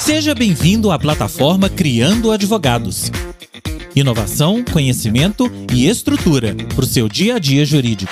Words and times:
Seja 0.00 0.34
bem-vindo 0.34 0.90
à 0.90 0.98
plataforma 0.98 1.68
Criando 1.68 2.32
Advogados. 2.32 3.12
Inovação, 3.94 4.64
conhecimento 4.64 5.44
e 5.70 5.86
estrutura 5.86 6.56
para 6.74 6.84
o 6.84 6.88
seu 6.88 7.06
dia 7.06 7.36
a 7.36 7.38
dia 7.38 7.66
jurídico. 7.66 8.10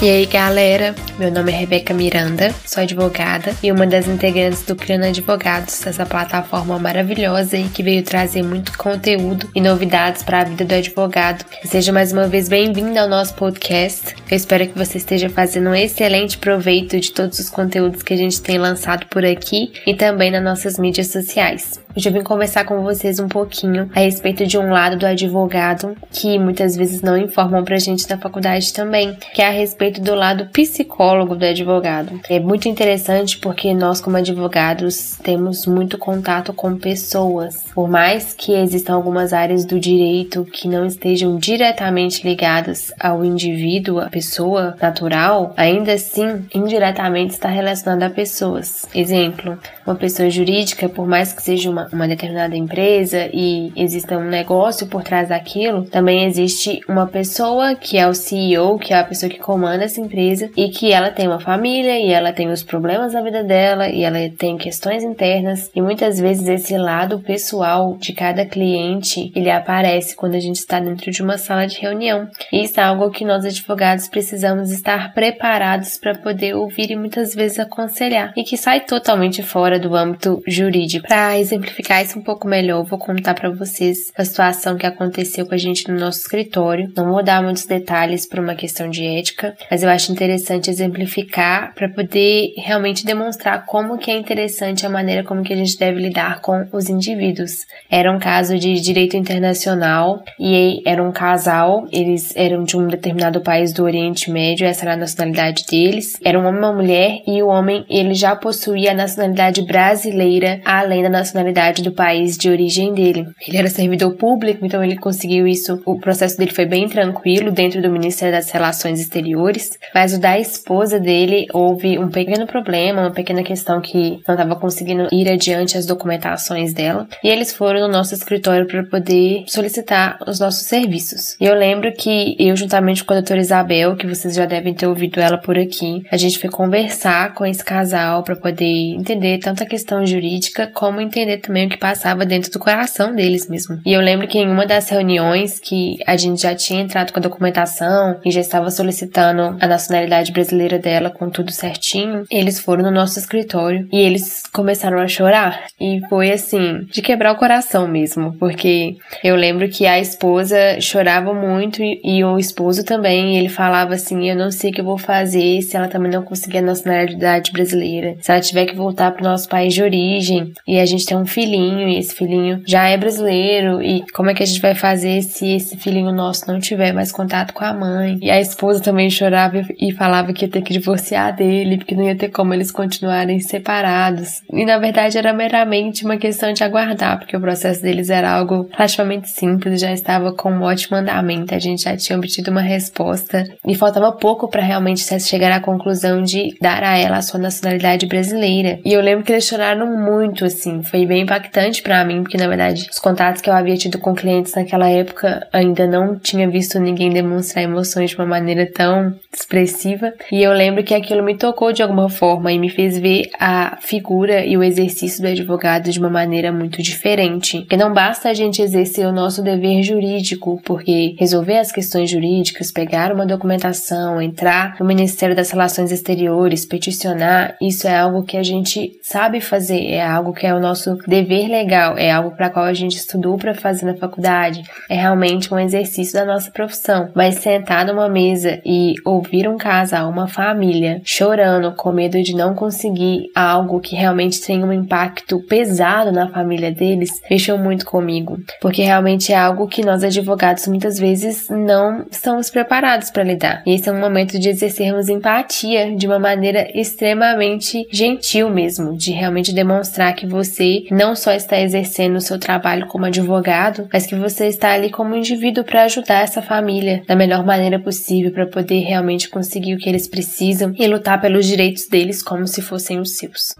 E 0.00 0.08
aí 0.08 0.26
galera, 0.26 0.94
meu 1.18 1.28
nome 1.28 1.50
é 1.50 1.56
Rebeca 1.56 1.92
Miranda, 1.92 2.54
sou 2.64 2.84
advogada 2.84 3.52
e 3.60 3.72
uma 3.72 3.84
das 3.84 4.06
integrantes 4.06 4.62
do 4.62 4.76
Criando 4.76 5.06
Advogados, 5.06 5.84
essa 5.84 6.06
plataforma 6.06 6.78
maravilhosa 6.78 7.56
e 7.56 7.68
que 7.68 7.82
veio 7.82 8.04
trazer 8.04 8.44
muito 8.44 8.78
conteúdo 8.78 9.50
e 9.56 9.60
novidades 9.60 10.22
para 10.22 10.42
a 10.42 10.44
vida 10.44 10.64
do 10.64 10.72
advogado. 10.72 11.44
Seja 11.64 11.92
mais 11.92 12.12
uma 12.12 12.28
vez 12.28 12.48
bem-vindo 12.48 12.96
ao 12.96 13.08
nosso 13.08 13.34
podcast. 13.34 14.14
Eu 14.30 14.36
espero 14.36 14.68
que 14.68 14.78
você 14.78 14.98
esteja 14.98 15.28
fazendo 15.28 15.70
um 15.70 15.74
excelente 15.74 16.38
proveito 16.38 17.00
de 17.00 17.10
todos 17.10 17.40
os 17.40 17.50
conteúdos 17.50 18.04
que 18.04 18.14
a 18.14 18.16
gente 18.16 18.40
tem 18.40 18.56
lançado 18.56 19.04
por 19.06 19.24
aqui 19.24 19.72
e 19.84 19.94
também 19.94 20.30
nas 20.30 20.44
nossas 20.44 20.78
mídias 20.78 21.08
sociais. 21.08 21.80
Hoje 21.98 22.10
eu 22.10 22.12
vim 22.12 22.22
conversar 22.22 22.64
com 22.64 22.80
vocês 22.80 23.18
um 23.18 23.26
pouquinho 23.26 23.90
a 23.92 23.98
respeito 23.98 24.46
de 24.46 24.56
um 24.56 24.70
lado 24.70 24.96
do 24.96 25.04
advogado 25.04 25.96
que 26.12 26.38
muitas 26.38 26.76
vezes 26.76 27.02
não 27.02 27.18
informam 27.18 27.64
pra 27.64 27.76
gente 27.76 28.08
na 28.08 28.16
faculdade 28.16 28.72
também, 28.72 29.16
que 29.34 29.42
é 29.42 29.48
a 29.48 29.50
respeito 29.50 30.00
do 30.00 30.14
lado 30.14 30.46
psicólogo 30.52 31.34
do 31.34 31.44
advogado. 31.44 32.20
É 32.30 32.38
muito 32.38 32.68
interessante 32.68 33.36
porque 33.38 33.74
nós, 33.74 34.00
como 34.00 34.16
advogados, 34.16 35.18
temos 35.24 35.66
muito 35.66 35.98
contato 35.98 36.52
com 36.52 36.76
pessoas. 36.76 37.64
Por 37.74 37.88
mais 37.88 38.32
que 38.32 38.52
existam 38.52 38.94
algumas 38.94 39.32
áreas 39.32 39.64
do 39.64 39.80
direito 39.80 40.44
que 40.44 40.68
não 40.68 40.86
estejam 40.86 41.36
diretamente 41.36 42.24
ligadas 42.24 42.92
ao 43.00 43.24
indivíduo, 43.24 43.98
à 43.98 44.08
pessoa 44.08 44.76
natural, 44.80 45.52
ainda 45.56 45.94
assim, 45.94 46.46
indiretamente 46.54 47.32
está 47.32 47.48
relacionada 47.48 48.06
a 48.06 48.10
pessoas. 48.10 48.86
Exemplo, 48.94 49.58
uma 49.84 49.96
pessoa 49.96 50.30
jurídica, 50.30 50.88
por 50.88 51.04
mais 51.04 51.32
que 51.32 51.42
seja 51.42 51.68
uma 51.68 51.87
uma, 51.92 52.08
determinada 52.08 52.56
empresa 52.56 53.28
e 53.32 53.72
exista 53.76 54.16
um 54.16 54.28
negócio 54.28 54.86
por 54.86 55.02
trás 55.02 55.28
daquilo, 55.28 55.84
também 55.84 56.24
existe 56.24 56.80
uma 56.88 57.06
pessoa 57.06 57.74
que 57.74 57.96
é 57.96 58.06
o 58.06 58.14
CEO, 58.14 58.78
que 58.78 58.92
é 58.92 58.98
a 58.98 59.04
pessoa 59.04 59.30
que 59.30 59.38
comanda 59.38 59.84
essa 59.84 60.00
empresa 60.00 60.50
e 60.56 60.68
que 60.68 60.92
ela 60.92 61.10
tem 61.10 61.26
uma 61.26 61.40
família 61.40 61.98
e 61.98 62.10
ela 62.10 62.32
tem 62.32 62.48
os 62.50 62.62
problemas 62.62 63.12
da 63.12 63.22
vida 63.22 63.42
dela 63.42 63.88
e 63.88 64.02
ela 64.02 64.18
tem 64.36 64.56
questões 64.56 65.02
internas 65.02 65.70
e 65.74 65.80
muitas 65.80 66.18
vezes 66.18 66.48
esse 66.48 66.76
lado 66.76 67.20
pessoal 67.20 67.96
de 67.98 68.12
cada 68.12 68.44
cliente 68.44 69.32
ele 69.34 69.50
aparece 69.50 70.16
quando 70.16 70.34
a 70.34 70.40
gente 70.40 70.56
está 70.56 70.80
dentro 70.80 71.10
de 71.10 71.22
uma 71.22 71.38
sala 71.38 71.66
de 71.66 71.78
reunião. 71.78 72.28
E 72.52 72.62
isso 72.62 72.80
é 72.80 72.82
algo 72.82 73.10
que 73.10 73.24
nós 73.24 73.44
advogados 73.44 74.08
precisamos 74.08 74.70
estar 74.70 75.12
preparados 75.12 75.96
para 75.96 76.14
poder 76.14 76.54
ouvir 76.54 76.90
e 76.90 76.96
muitas 76.96 77.34
vezes 77.34 77.58
aconselhar 77.58 78.32
e 78.36 78.42
que 78.42 78.56
sai 78.56 78.80
totalmente 78.80 79.42
fora 79.42 79.78
do 79.78 79.94
âmbito 79.94 80.42
jurídico. 80.46 81.06
Para 81.06 81.38
exemplificar 81.38 81.67
exemplificar 81.68 82.02
isso 82.02 82.18
um 82.18 82.22
pouco 82.22 82.48
melhor, 82.48 82.84
vou 82.84 82.98
contar 82.98 83.34
para 83.34 83.50
vocês 83.50 84.10
a 84.16 84.24
situação 84.24 84.76
que 84.76 84.86
aconteceu 84.86 85.46
com 85.46 85.54
a 85.54 85.58
gente 85.58 85.88
no 85.88 85.98
nosso 85.98 86.20
escritório. 86.20 86.90
Não 86.96 87.12
vou 87.12 87.22
dar 87.22 87.42
muitos 87.42 87.66
detalhes 87.66 88.26
por 88.26 88.38
uma 88.40 88.54
questão 88.54 88.88
de 88.88 89.04
ética, 89.04 89.54
mas 89.70 89.82
eu 89.82 89.90
acho 89.90 90.10
interessante 90.10 90.70
exemplificar 90.70 91.74
para 91.74 91.88
poder 91.88 92.54
realmente 92.56 93.04
demonstrar 93.04 93.66
como 93.66 93.98
que 93.98 94.10
é 94.10 94.16
interessante 94.16 94.86
a 94.86 94.90
maneira 94.90 95.22
como 95.22 95.42
que 95.42 95.52
a 95.52 95.56
gente 95.56 95.78
deve 95.78 96.00
lidar 96.00 96.40
com 96.40 96.66
os 96.72 96.88
indivíduos. 96.88 97.66
Era 97.90 98.10
um 98.10 98.18
caso 98.18 98.58
de 98.58 98.80
direito 98.80 99.16
internacional 99.16 100.22
e 100.40 100.82
era 100.86 101.02
um 101.02 101.12
casal, 101.12 101.86
eles 101.92 102.34
eram 102.34 102.64
de 102.64 102.76
um 102.76 102.86
determinado 102.86 103.40
país 103.40 103.72
do 103.72 103.84
Oriente 103.84 104.30
Médio, 104.30 104.66
essa 104.66 104.84
era 104.84 104.94
a 104.94 104.96
nacionalidade 104.96 105.64
deles. 105.66 106.18
Era 106.24 106.38
um 106.38 106.46
homem 106.46 106.58
e 106.58 106.64
uma 106.64 106.72
mulher 106.72 107.22
e 107.26 107.42
o 107.42 107.48
homem 107.48 107.84
ele 107.88 108.14
já 108.14 108.34
possuía 108.34 108.92
a 108.92 108.94
nacionalidade 108.94 109.62
brasileira 109.62 110.60
além 110.64 111.02
da 111.02 111.08
nacionalidade 111.08 111.57
do 111.82 111.92
país 111.92 112.38
de 112.38 112.48
origem 112.48 112.94
dele. 112.94 113.26
Ele 113.46 113.56
era 113.56 113.68
servidor 113.68 114.14
público, 114.14 114.64
então 114.64 114.82
ele 114.82 114.96
conseguiu 114.96 115.46
isso. 115.46 115.82
O 115.84 115.98
processo 115.98 116.38
dele 116.38 116.52
foi 116.52 116.66
bem 116.66 116.88
tranquilo 116.88 117.50
dentro 117.50 117.82
do 117.82 117.90
Ministério 117.90 118.34
das 118.34 118.50
Relações 118.50 119.00
Exteriores, 119.00 119.78
mas 119.94 120.14
o 120.14 120.20
da 120.20 120.38
esposa 120.38 121.00
dele 121.00 121.46
houve 121.52 121.98
um 121.98 122.08
pequeno 122.08 122.46
problema, 122.46 123.02
uma 123.02 123.10
pequena 123.10 123.42
questão 123.42 123.80
que 123.80 124.20
não 124.26 124.34
estava 124.34 124.56
conseguindo 124.56 125.08
ir 125.12 125.28
adiante 125.28 125.76
as 125.76 125.84
documentações 125.84 126.72
dela, 126.72 127.08
e 127.22 127.28
eles 127.28 127.52
foram 127.52 127.80
no 127.80 127.88
nosso 127.88 128.14
escritório 128.14 128.66
para 128.66 128.84
poder 128.84 129.44
solicitar 129.46 130.18
os 130.26 130.38
nossos 130.38 130.66
serviços. 130.66 131.36
E 131.40 131.44
eu 131.44 131.54
lembro 131.54 131.92
que 131.92 132.36
eu, 132.38 132.56
juntamente 132.56 133.04
com 133.04 133.12
a 133.12 133.16
doutora 133.16 133.40
Isabel, 133.40 133.96
que 133.96 134.06
vocês 134.06 134.34
já 134.34 134.46
devem 134.46 134.74
ter 134.74 134.86
ouvido 134.86 135.20
ela 135.20 135.38
por 135.38 135.58
aqui, 135.58 136.04
a 136.10 136.16
gente 136.16 136.38
foi 136.38 136.50
conversar 136.50 137.34
com 137.34 137.44
esse 137.44 137.64
casal 137.64 138.22
para 138.22 138.36
poder 138.36 138.94
entender 138.94 139.38
tanto 139.38 139.62
a 139.62 139.66
questão 139.66 140.06
jurídica 140.06 140.66
como 140.72 141.00
entender 141.00 141.38
também 141.48 141.58
também 141.58 141.66
o 141.66 141.70
que 141.70 141.78
passava 141.78 142.24
dentro 142.24 142.50
do 142.52 142.58
coração 142.58 143.14
deles 143.14 143.48
mesmo. 143.48 143.80
E 143.84 143.92
eu 143.92 144.00
lembro 144.00 144.28
que 144.28 144.38
em 144.38 144.48
uma 144.48 144.66
das 144.66 144.88
reuniões 144.88 145.58
que 145.58 145.98
a 146.06 146.16
gente 146.16 146.42
já 146.42 146.54
tinha 146.54 146.80
entrado 146.80 147.12
com 147.12 147.18
a 147.18 147.22
documentação 147.22 148.20
e 148.24 148.30
já 148.30 148.40
estava 148.40 148.70
solicitando 148.70 149.56
a 149.60 149.66
nacionalidade 149.66 150.30
brasileira 150.30 150.78
dela 150.78 151.10
com 151.10 151.28
tudo 151.28 151.50
certinho, 151.50 152.24
eles 152.30 152.60
foram 152.60 152.84
no 152.84 152.90
nosso 152.90 153.18
escritório 153.18 153.88
e 153.92 153.98
eles 153.98 154.42
começaram 154.52 154.98
a 154.98 155.08
chorar. 155.08 155.64
E 155.80 156.00
foi 156.08 156.30
assim, 156.30 156.86
de 156.90 157.02
quebrar 157.02 157.32
o 157.32 157.36
coração 157.36 157.88
mesmo, 157.88 158.36
porque 158.38 158.96
eu 159.24 159.34
lembro 159.34 159.68
que 159.68 159.86
a 159.86 159.98
esposa 159.98 160.80
chorava 160.80 161.32
muito 161.32 161.82
e, 161.82 162.00
e 162.04 162.24
o 162.24 162.38
esposo 162.38 162.84
também, 162.84 163.38
ele 163.38 163.48
falava 163.48 163.94
assim: 163.94 164.28
Eu 164.28 164.36
não 164.36 164.50
sei 164.50 164.70
o 164.70 164.72
que 164.72 164.80
eu 164.80 164.84
vou 164.84 164.98
fazer 164.98 165.62
se 165.62 165.76
ela 165.76 165.88
também 165.88 166.10
não 166.10 166.22
conseguir 166.22 166.58
a 166.58 166.62
nacionalidade 166.62 167.50
brasileira, 167.52 168.16
se 168.20 168.30
ela 168.30 168.40
tiver 168.40 168.66
que 168.66 168.76
voltar 168.76 169.12
para 169.12 169.22
o 169.22 169.28
nosso 169.28 169.48
país 169.48 169.72
de 169.72 169.82
origem 169.82 170.52
e 170.66 170.78
a 170.78 170.84
gente 170.84 171.06
tem 171.06 171.16
um 171.16 171.26
filho 171.26 171.37
filhinho 171.38 171.88
e 171.88 171.98
esse 171.98 172.16
filhinho 172.16 172.62
já 172.66 172.88
é 172.88 172.96
brasileiro 172.96 173.80
e 173.80 174.04
como 174.12 174.28
é 174.28 174.34
que 174.34 174.42
a 174.42 174.46
gente 174.46 174.60
vai 174.60 174.74
fazer 174.74 175.22
se 175.22 175.54
esse 175.54 175.76
filhinho 175.76 176.10
nosso 176.10 176.50
não 176.50 176.58
tiver 176.58 176.92
mais 176.92 177.12
contato 177.12 177.54
com 177.54 177.64
a 177.64 177.72
mãe? 177.72 178.18
E 178.20 178.28
a 178.28 178.40
esposa 178.40 178.82
também 178.82 179.08
chorava 179.08 179.62
e 179.78 179.92
falava 179.92 180.32
que 180.32 180.44
ia 180.44 180.50
ter 180.50 180.62
que 180.62 180.72
divorciar 180.72 181.36
dele, 181.36 181.78
porque 181.78 181.94
não 181.94 182.02
ia 182.02 182.16
ter 182.16 182.30
como 182.30 182.52
eles 182.52 182.72
continuarem 182.72 183.38
separados. 183.38 184.42
E 184.52 184.64
na 184.64 184.78
verdade 184.78 185.16
era 185.16 185.32
meramente 185.32 186.04
uma 186.04 186.16
questão 186.16 186.52
de 186.52 186.64
aguardar, 186.64 187.20
porque 187.20 187.36
o 187.36 187.40
processo 187.40 187.82
deles 187.82 188.10
era 188.10 188.32
algo 188.32 188.68
relativamente 188.72 189.28
simples, 189.30 189.80
já 189.80 189.92
estava 189.92 190.32
com 190.32 190.50
um 190.50 190.62
ótimo 190.62 190.96
andamento, 190.96 191.54
a 191.54 191.58
gente 191.60 191.84
já 191.84 191.96
tinha 191.96 192.18
obtido 192.18 192.50
uma 192.50 192.62
resposta 192.62 193.44
e 193.64 193.76
faltava 193.76 194.10
pouco 194.10 194.48
para 194.48 194.62
realmente 194.62 195.06
chegar 195.20 195.52
à 195.52 195.60
conclusão 195.60 196.20
de 196.20 196.56
dar 196.60 196.82
a 196.82 196.98
ela 196.98 197.18
a 197.18 197.22
sua 197.22 197.38
nacionalidade 197.38 198.06
brasileira. 198.06 198.80
E 198.84 198.92
eu 198.92 199.00
lembro 199.00 199.24
que 199.24 199.30
eles 199.30 199.46
choraram 199.46 199.86
muito, 199.86 200.44
assim, 200.44 200.82
foi 200.82 201.06
bem 201.06 201.27
impactante 201.28 201.82
para 201.82 202.02
mim, 202.04 202.22
porque 202.22 202.38
na 202.38 202.48
verdade 202.48 202.88
os 202.90 202.98
contatos 202.98 203.42
que 203.42 203.50
eu 203.50 203.54
havia 203.54 203.76
tido 203.76 203.98
com 203.98 204.14
clientes 204.14 204.54
naquela 204.54 204.88
época 204.88 205.46
ainda 205.52 205.86
não 205.86 206.18
tinha 206.18 206.48
visto 206.48 206.80
ninguém 206.80 207.10
demonstrar 207.10 207.64
emoções 207.64 208.10
de 208.10 208.16
uma 208.16 208.26
maneira 208.26 208.66
tão 208.66 209.14
expressiva. 209.32 210.14
E 210.32 210.42
eu 210.42 210.52
lembro 210.52 210.82
que 210.82 210.94
aquilo 210.94 211.22
me 211.22 211.36
tocou 211.36 211.72
de 211.72 211.82
alguma 211.82 212.08
forma 212.08 212.50
e 212.50 212.58
me 212.58 212.70
fez 212.70 212.98
ver 212.98 213.28
a 213.38 213.76
figura 213.80 214.44
e 214.44 214.56
o 214.56 214.62
exercício 214.62 215.20
do 215.20 215.28
advogado 215.28 215.90
de 215.90 215.98
uma 215.98 216.08
maneira 216.08 216.50
muito 216.50 216.82
diferente. 216.82 217.60
Porque 217.60 217.76
não 217.76 217.92
basta 217.92 218.30
a 218.30 218.34
gente 218.34 218.62
exercer 218.62 219.06
o 219.06 219.12
nosso 219.12 219.42
dever 219.42 219.82
jurídico, 219.82 220.60
porque 220.64 221.14
resolver 221.18 221.58
as 221.58 221.70
questões 221.70 222.10
jurídicas, 222.10 222.72
pegar 222.72 223.12
uma 223.12 223.26
documentação, 223.26 224.20
entrar 224.20 224.76
no 224.80 224.86
Ministério 224.86 225.36
das 225.36 225.50
Relações 225.50 225.92
Exteriores, 225.92 226.64
peticionar, 226.64 227.56
isso 227.60 227.86
é 227.86 227.96
algo 227.96 228.24
que 228.24 228.36
a 228.36 228.42
gente 228.42 228.98
sabe 229.02 229.40
fazer, 229.40 229.86
é 229.88 230.04
algo 230.04 230.32
que 230.32 230.46
é 230.46 230.54
o 230.54 230.60
nosso 230.60 230.96
dever 231.06 231.17
dever 231.22 231.48
legal 231.48 231.98
é 231.98 232.10
algo 232.10 232.30
para 232.32 232.50
qual 232.50 232.64
a 232.64 232.74
gente 232.74 232.96
estudou 232.96 233.36
para 233.36 233.54
fazer 233.54 233.86
na 233.86 233.96
faculdade, 233.96 234.62
é 234.88 234.96
realmente 234.96 235.52
um 235.52 235.58
exercício 235.58 236.14
da 236.14 236.24
nossa 236.24 236.50
profissão. 236.50 237.10
Mas 237.14 237.36
sentar 237.36 237.86
numa 237.86 238.08
mesa 238.08 238.60
e 238.64 238.94
ouvir 239.04 239.48
um 239.48 239.56
casal, 239.56 240.10
uma 240.10 240.28
família, 240.28 241.00
chorando 241.04 241.72
com 241.72 241.92
medo 241.92 242.22
de 242.22 242.34
não 242.34 242.54
conseguir 242.54 243.30
algo 243.34 243.80
que 243.80 243.96
realmente 243.96 244.40
tem 244.40 244.62
um 244.62 244.72
impacto 244.72 245.40
pesado 245.40 246.12
na 246.12 246.28
família 246.28 246.70
deles, 246.70 247.10
mexeu 247.30 247.58
muito 247.58 247.84
comigo, 247.84 248.38
porque 248.60 248.82
realmente 248.82 249.32
é 249.32 249.36
algo 249.36 249.66
que 249.66 249.84
nós 249.84 250.04
advogados 250.04 250.66
muitas 250.66 250.98
vezes 250.98 251.48
não 251.48 252.06
estamos 252.10 252.50
preparados 252.50 253.10
para 253.10 253.24
lidar. 253.24 253.62
E 253.66 253.74
esse 253.74 253.88
é 253.88 253.92
um 253.92 254.00
momento 254.00 254.38
de 254.38 254.48
exercermos 254.48 255.08
empatia 255.08 255.96
de 255.96 256.06
uma 256.06 256.18
maneira 256.18 256.68
extremamente 256.74 257.86
gentil 257.90 258.50
mesmo, 258.50 258.96
de 258.96 259.12
realmente 259.12 259.52
demonstrar 259.52 260.14
que 260.14 260.26
você 260.26 260.84
não 260.90 261.07
não 261.08 261.16
só 261.16 261.32
está 261.32 261.58
exercendo 261.58 262.16
o 262.16 262.20
seu 262.20 262.38
trabalho 262.38 262.86
como 262.86 263.06
advogado, 263.06 263.88
mas 263.90 264.06
que 264.06 264.14
você 264.14 264.46
está 264.46 264.72
ali 264.72 264.90
como 264.90 265.16
indivíduo 265.16 265.64
para 265.64 265.84
ajudar 265.84 266.22
essa 266.22 266.42
família 266.42 267.02
da 267.06 267.16
melhor 267.16 267.46
maneira 267.46 267.78
possível 267.78 268.30
para 268.30 268.46
poder 268.46 268.80
realmente 268.80 269.30
conseguir 269.30 269.74
o 269.74 269.78
que 269.78 269.88
eles 269.88 270.06
precisam 270.06 270.74
e 270.78 270.86
lutar 270.86 271.18
pelos 271.18 271.46
direitos 271.46 271.88
deles 271.88 272.22
como 272.22 272.46
se 272.46 272.60
fossem 272.60 273.00
os 273.00 273.16
seus. 273.16 273.54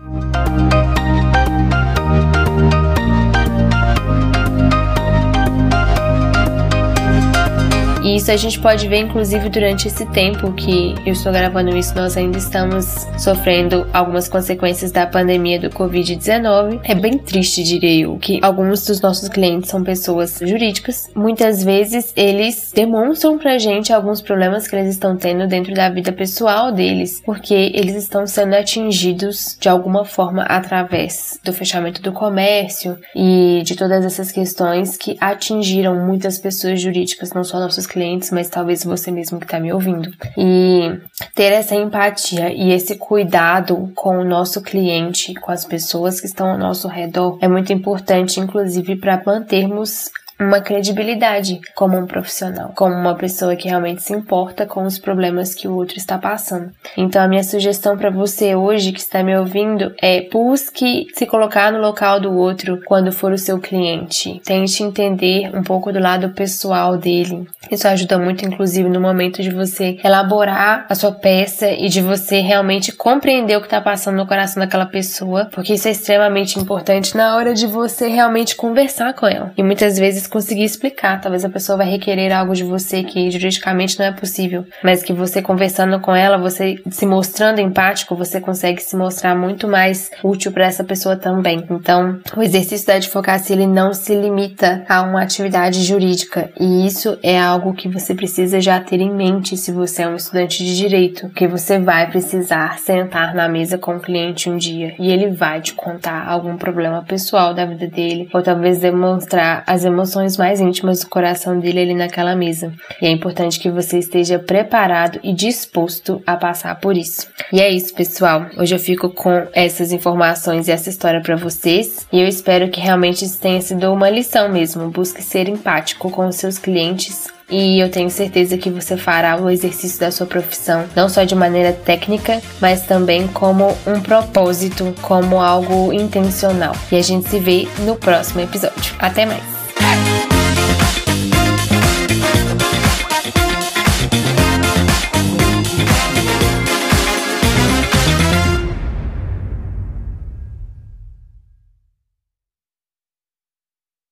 Isso 8.18 8.32
a 8.32 8.36
gente 8.36 8.58
pode 8.58 8.88
ver, 8.88 8.98
inclusive, 8.98 9.48
durante 9.48 9.86
esse 9.86 10.04
tempo 10.06 10.52
que 10.52 10.92
eu 11.06 11.12
estou 11.12 11.32
gravando 11.32 11.76
isso, 11.76 11.94
nós 11.94 12.16
ainda 12.16 12.36
estamos 12.36 13.06
sofrendo 13.16 13.86
algumas 13.92 14.28
consequências 14.28 14.90
da 14.90 15.06
pandemia 15.06 15.60
do 15.60 15.70
Covid-19. 15.70 16.80
É 16.82 16.96
bem 16.96 17.16
triste, 17.16 17.62
diria 17.62 18.06
eu, 18.06 18.16
que 18.16 18.40
alguns 18.42 18.84
dos 18.84 19.00
nossos 19.00 19.28
clientes 19.28 19.70
são 19.70 19.84
pessoas 19.84 20.36
jurídicas. 20.40 21.08
Muitas 21.14 21.62
vezes 21.62 22.12
eles 22.16 22.72
demonstram 22.74 23.38
pra 23.38 23.56
gente 23.56 23.92
alguns 23.92 24.20
problemas 24.20 24.66
que 24.66 24.74
eles 24.74 24.94
estão 24.94 25.16
tendo 25.16 25.46
dentro 25.46 25.72
da 25.72 25.88
vida 25.88 26.10
pessoal 26.10 26.72
deles, 26.72 27.22
porque 27.24 27.70
eles 27.72 27.94
estão 27.94 28.26
sendo 28.26 28.54
atingidos 28.54 29.56
de 29.60 29.68
alguma 29.68 30.04
forma 30.04 30.42
através 30.42 31.38
do 31.44 31.52
fechamento 31.52 32.02
do 32.02 32.10
comércio 32.10 32.98
e 33.14 33.62
de 33.64 33.76
todas 33.76 34.04
essas 34.04 34.32
questões 34.32 34.96
que 34.96 35.16
atingiram 35.20 36.04
muitas 36.04 36.36
pessoas 36.36 36.80
jurídicas, 36.80 37.32
não 37.32 37.44
só 37.44 37.60
nossos 37.60 37.86
clientes, 37.86 38.07
mas 38.32 38.48
talvez 38.48 38.84
você 38.84 39.10
mesmo 39.10 39.38
que 39.38 39.44
está 39.44 39.60
me 39.60 39.72
ouvindo. 39.72 40.10
E 40.36 40.98
ter 41.34 41.52
essa 41.52 41.74
empatia 41.74 42.52
e 42.52 42.72
esse 42.72 42.96
cuidado 42.96 43.90
com 43.94 44.18
o 44.18 44.24
nosso 44.24 44.62
cliente, 44.62 45.34
com 45.34 45.52
as 45.52 45.64
pessoas 45.64 46.20
que 46.20 46.26
estão 46.26 46.50
ao 46.50 46.58
nosso 46.58 46.88
redor, 46.88 47.38
é 47.40 47.48
muito 47.48 47.72
importante, 47.72 48.40
inclusive, 48.40 48.96
para 48.96 49.22
mantermos 49.24 50.10
uma 50.40 50.60
credibilidade 50.60 51.60
como 51.74 51.98
um 51.98 52.06
profissional, 52.06 52.72
como 52.74 52.94
uma 52.94 53.14
pessoa 53.16 53.56
que 53.56 53.68
realmente 53.68 54.02
se 54.02 54.12
importa 54.12 54.64
com 54.66 54.84
os 54.84 54.98
problemas 54.98 55.54
que 55.54 55.66
o 55.66 55.74
outro 55.74 55.96
está 55.96 56.16
passando. 56.16 56.70
Então, 56.96 57.22
a 57.22 57.28
minha 57.28 57.42
sugestão 57.42 57.96
para 57.96 58.10
você 58.10 58.54
hoje 58.54 58.92
que 58.92 59.00
está 59.00 59.22
me 59.22 59.36
ouvindo 59.36 59.92
é 60.00 60.28
busque 60.30 61.06
se 61.14 61.26
colocar 61.26 61.72
no 61.72 61.80
local 61.80 62.20
do 62.20 62.32
outro 62.32 62.80
quando 62.86 63.10
for 63.10 63.32
o 63.32 63.38
seu 63.38 63.58
cliente. 63.58 64.40
Tente 64.44 64.82
entender 64.82 65.50
um 65.54 65.62
pouco 65.62 65.92
do 65.92 65.98
lado 65.98 66.30
pessoal 66.30 66.96
dele. 66.96 67.46
Isso 67.70 67.88
ajuda 67.88 68.18
muito, 68.18 68.46
inclusive, 68.46 68.88
no 68.88 69.00
momento 69.00 69.42
de 69.42 69.50
você 69.50 69.98
elaborar 70.04 70.86
a 70.88 70.94
sua 70.94 71.12
peça 71.12 71.70
e 71.70 71.88
de 71.88 72.00
você 72.00 72.40
realmente 72.40 72.92
compreender 72.92 73.56
o 73.56 73.60
que 73.60 73.66
está 73.66 73.80
passando 73.80 74.16
no 74.16 74.26
coração 74.26 74.62
daquela 74.62 74.86
pessoa, 74.86 75.46
porque 75.46 75.74
isso 75.74 75.88
é 75.88 75.90
extremamente 75.90 76.58
importante 76.58 77.16
na 77.16 77.36
hora 77.36 77.52
de 77.52 77.66
você 77.66 78.08
realmente 78.08 78.54
conversar 78.54 79.12
com 79.14 79.26
ela. 79.26 79.52
E 79.56 79.62
muitas 79.62 79.98
vezes 79.98 80.27
conseguir 80.28 80.64
explicar. 80.64 81.20
Talvez 81.20 81.44
a 81.44 81.50
pessoa 81.50 81.78
vai 81.78 81.88
requerer 81.88 82.32
algo 82.32 82.54
de 82.54 82.64
você 82.64 83.02
que 83.02 83.30
juridicamente 83.30 83.98
não 83.98 84.06
é 84.06 84.12
possível, 84.12 84.64
mas 84.82 85.02
que 85.02 85.12
você 85.12 85.40
conversando 85.40 86.00
com 86.00 86.14
ela, 86.14 86.38
você 86.38 86.76
se 86.90 87.06
mostrando 87.06 87.60
empático, 87.60 88.14
você 88.14 88.40
consegue 88.40 88.82
se 88.82 88.96
mostrar 88.96 89.34
muito 89.34 89.66
mais 89.66 90.10
útil 90.22 90.52
para 90.52 90.66
essa 90.66 90.84
pessoa 90.84 91.16
também. 91.16 91.64
Então, 91.70 92.20
o 92.36 92.42
exercício 92.42 92.86
da 92.86 92.94
advocacia 92.94 93.54
ele 93.54 93.66
não 93.66 93.92
se 93.92 94.14
limita 94.14 94.84
a 94.88 95.02
uma 95.02 95.22
atividade 95.22 95.82
jurídica, 95.82 96.50
e 96.58 96.86
isso 96.86 97.18
é 97.22 97.40
algo 97.40 97.74
que 97.74 97.88
você 97.88 98.14
precisa 98.14 98.60
já 98.60 98.80
ter 98.80 99.00
em 99.00 99.10
mente 99.10 99.56
se 99.56 99.72
você 99.72 100.02
é 100.02 100.08
um 100.08 100.16
estudante 100.16 100.64
de 100.64 100.76
direito, 100.76 101.28
que 101.30 101.46
você 101.46 101.78
vai 101.78 102.08
precisar 102.10 102.78
sentar 102.78 103.34
na 103.34 103.48
mesa 103.48 103.78
com 103.78 103.96
o 103.96 104.00
cliente 104.00 104.50
um 104.50 104.56
dia 104.56 104.94
e 104.98 105.10
ele 105.10 105.30
vai 105.30 105.60
te 105.60 105.74
contar 105.74 106.26
algum 106.26 106.56
problema 106.56 107.02
pessoal 107.02 107.54
da 107.54 107.64
vida 107.64 107.86
dele, 107.86 108.28
ou 108.32 108.42
talvez 108.42 108.78
demonstrar 108.78 109.62
as 109.66 109.84
emoções 109.84 110.17
emoções 110.18 110.36
mais 110.36 110.60
íntimas 110.60 111.00
do 111.00 111.08
coração 111.08 111.58
dele 111.58 111.80
ali 111.80 111.94
naquela 111.94 112.34
mesa. 112.34 112.72
E 113.00 113.06
é 113.06 113.10
importante 113.10 113.60
que 113.60 113.70
você 113.70 113.98
esteja 113.98 114.38
preparado 114.38 115.20
e 115.22 115.32
disposto 115.32 116.20
a 116.26 116.36
passar 116.36 116.74
por 116.80 116.96
isso. 116.96 117.28
E 117.52 117.60
é 117.60 117.70
isso, 117.70 117.94
pessoal. 117.94 118.46
Hoje 118.56 118.74
eu 118.74 118.78
fico 118.78 119.08
com 119.10 119.46
essas 119.52 119.92
informações 119.92 120.68
e 120.68 120.72
essa 120.72 120.90
história 120.90 121.20
para 121.20 121.36
vocês. 121.36 122.06
E 122.12 122.20
eu 122.20 122.26
espero 122.26 122.68
que 122.68 122.80
realmente 122.80 123.24
isso 123.24 123.38
tenha 123.38 123.60
sido 123.60 123.92
uma 123.92 124.10
lição 124.10 124.48
mesmo. 124.48 124.90
Busque 124.90 125.22
ser 125.22 125.48
empático 125.48 126.10
com 126.10 126.26
os 126.26 126.36
seus 126.36 126.58
clientes 126.58 127.28
e 127.50 127.82
eu 127.82 127.90
tenho 127.90 128.10
certeza 128.10 128.58
que 128.58 128.68
você 128.68 128.94
fará 128.96 129.40
o 129.40 129.48
exercício 129.48 129.98
da 129.98 130.10
sua 130.10 130.26
profissão 130.26 130.84
não 130.94 131.08
só 131.08 131.24
de 131.24 131.34
maneira 131.34 131.72
técnica, 131.72 132.42
mas 132.60 132.82
também 132.82 133.26
como 133.28 133.74
um 133.86 134.00
propósito, 134.00 134.94
como 135.00 135.40
algo 135.40 135.90
intencional. 135.92 136.74
E 136.92 136.96
a 136.96 137.02
gente 137.02 137.28
se 137.28 137.38
vê 137.38 137.66
no 137.78 137.96
próximo 137.96 138.42
episódio. 138.42 138.94
Até 138.98 139.24
mais! 139.24 139.57